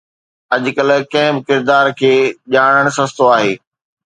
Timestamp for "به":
1.35-1.41